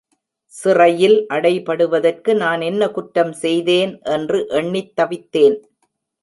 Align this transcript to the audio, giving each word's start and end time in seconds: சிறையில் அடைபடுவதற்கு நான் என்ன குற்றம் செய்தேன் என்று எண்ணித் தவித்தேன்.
சிறையில் 0.55 1.17
அடைபடுவதற்கு 1.29 2.33
நான் 2.35 2.61
என்ன 2.61 2.89
குற்றம் 2.89 3.33
செய்தேன் 3.33 3.93
என்று 4.09 4.39
எண்ணித் 4.53 4.93
தவித்தேன். 4.95 5.57